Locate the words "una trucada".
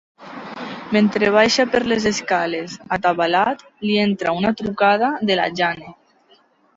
4.39-5.11